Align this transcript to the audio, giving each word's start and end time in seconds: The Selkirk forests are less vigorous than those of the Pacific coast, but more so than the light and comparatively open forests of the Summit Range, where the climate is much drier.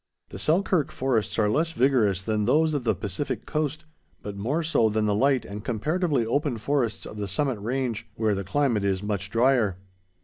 The 0.29 0.39
Selkirk 0.39 0.91
forests 0.91 1.37
are 1.37 1.47
less 1.47 1.73
vigorous 1.73 2.23
than 2.23 2.45
those 2.45 2.73
of 2.73 2.85
the 2.85 2.95
Pacific 2.95 3.45
coast, 3.45 3.85
but 4.23 4.35
more 4.35 4.63
so 4.63 4.89
than 4.89 5.05
the 5.05 5.13
light 5.13 5.45
and 5.45 5.63
comparatively 5.63 6.25
open 6.25 6.57
forests 6.57 7.05
of 7.05 7.17
the 7.17 7.27
Summit 7.27 7.59
Range, 7.59 8.07
where 8.15 8.33
the 8.33 8.43
climate 8.43 8.83
is 8.83 9.03
much 9.03 9.29
drier. 9.29 9.77